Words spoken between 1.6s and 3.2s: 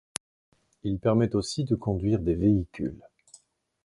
de conduire des véhicules.